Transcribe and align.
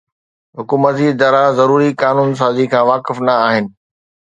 حڪومتي 0.57 1.05
ادارا 1.13 1.43
ضروري 1.59 1.89
قانون 2.03 2.29
سازي 2.41 2.65
کان 2.73 2.83
واقف 2.91 3.17
نه 3.27 3.33
آهن 3.47 3.65